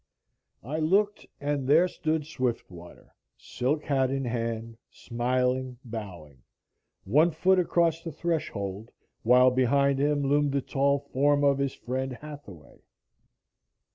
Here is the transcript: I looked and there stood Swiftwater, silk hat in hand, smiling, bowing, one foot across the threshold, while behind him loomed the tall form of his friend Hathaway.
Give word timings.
I 0.63 0.79
looked 0.79 1.27
and 1.39 1.67
there 1.67 1.87
stood 1.87 2.25
Swiftwater, 2.25 3.13
silk 3.37 3.83
hat 3.83 4.09
in 4.09 4.25
hand, 4.25 4.77
smiling, 4.89 5.77
bowing, 5.85 6.41
one 7.03 7.29
foot 7.29 7.59
across 7.59 8.01
the 8.01 8.11
threshold, 8.11 8.89
while 9.21 9.51
behind 9.51 9.99
him 9.99 10.23
loomed 10.23 10.53
the 10.53 10.61
tall 10.63 10.97
form 11.13 11.43
of 11.43 11.59
his 11.59 11.75
friend 11.75 12.13
Hathaway. 12.13 12.81